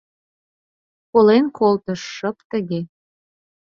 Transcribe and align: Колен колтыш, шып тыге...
Колен 1.11 1.45
колтыш, 1.57 2.01
шып 2.15 2.37
тыге... 2.49 2.81